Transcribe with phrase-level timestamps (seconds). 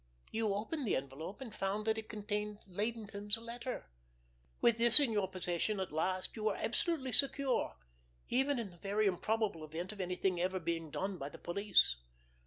[0.31, 3.85] You opened the envelope, and found that it contained Laynton's letter.
[4.59, 7.75] With this in your possession at last you were absolutely secure,
[8.27, 11.97] even in the very improbable event of anything ever being done by the police.